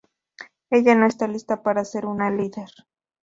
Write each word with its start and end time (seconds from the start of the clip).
Ella 0.71 0.95
no 0.95 1.05
está 1.05 1.27
lista 1.27 1.61
para 1.61 1.85
ser 1.85 2.07
una 2.07 2.31
líder. 2.31 2.71